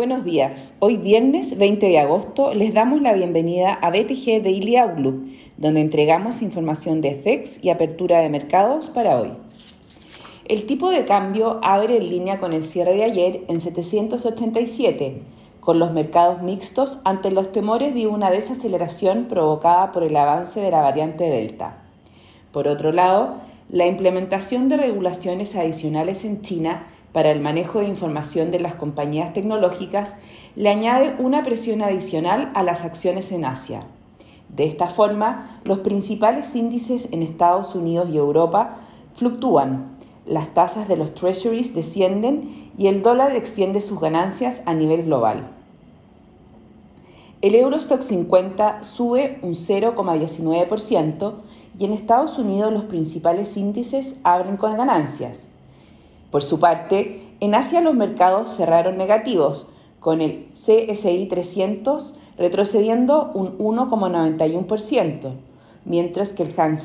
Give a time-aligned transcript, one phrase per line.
[0.00, 0.72] Buenos días.
[0.78, 5.26] Hoy viernes 20 de agosto les damos la bienvenida a BTG Daily Outlook,
[5.58, 9.32] donde entregamos información de FEX y apertura de mercados para hoy.
[10.46, 15.18] El tipo de cambio abre en línea con el cierre de ayer en 787,
[15.60, 20.70] con los mercados mixtos ante los temores de una desaceleración provocada por el avance de
[20.70, 21.76] la variante Delta.
[22.52, 23.34] Por otro lado,
[23.68, 29.32] la implementación de regulaciones adicionales en China para el manejo de información de las compañías
[29.32, 30.16] tecnológicas
[30.56, 33.80] le añade una presión adicional a las acciones en Asia.
[34.48, 38.78] De esta forma, los principales índices en Estados Unidos y Europa
[39.14, 45.04] fluctúan, las tasas de los treasuries descienden y el dólar extiende sus ganancias a nivel
[45.04, 45.50] global.
[47.42, 51.32] El Eurostock 50 sube un 0,19%
[51.78, 55.48] y en Estados Unidos los principales índices abren con ganancias.
[56.30, 63.58] Por su parte, en Asia los mercados cerraron negativos, con el CSI 300 retrocediendo un
[63.58, 65.32] 1,91%,
[65.84, 66.78] mientras que el Hang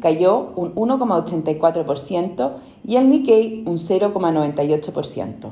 [0.00, 2.52] cayó un 1,84%
[2.86, 5.50] y el Nikkei un 0,98%.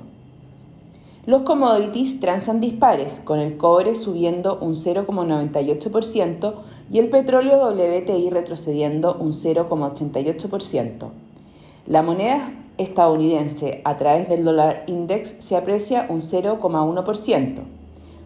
[1.26, 6.54] Los commodities transan dispares, con el cobre subiendo un 0,98%
[6.92, 11.08] y el petróleo WTI retrocediendo un 0,88%.
[11.88, 17.62] La moneda estadounidense a través del dólar index se aprecia un 0,1%.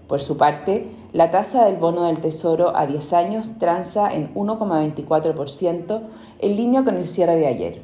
[0.09, 6.01] Por su parte, la tasa del bono del Tesoro a 10 años transa en 1,24%
[6.41, 7.83] en línea con el cierre de ayer.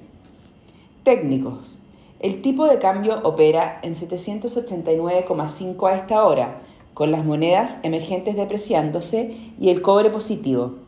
[1.04, 1.78] Técnicos.
[2.18, 6.62] El tipo de cambio opera en 789,5 a esta hora,
[6.94, 10.85] con las monedas emergentes depreciándose y el cobre positivo.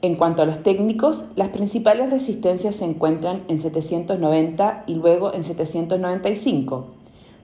[0.00, 5.42] En cuanto a los técnicos, las principales resistencias se encuentran en 790 y luego en
[5.42, 6.86] 795.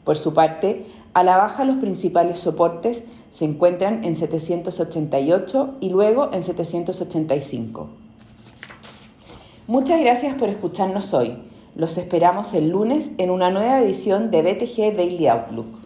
[0.04, 6.30] Por su parte, a la baja los principales soportes se encuentran en 788 y luego
[6.32, 7.88] en 785.
[9.66, 11.36] Muchas gracias por escucharnos hoy.
[11.74, 15.83] Los esperamos el lunes en una nueva edición de BTG Daily Outlook.